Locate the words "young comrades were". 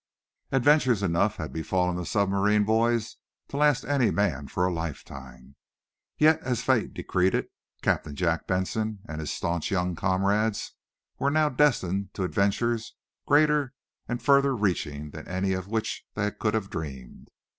9.69-11.29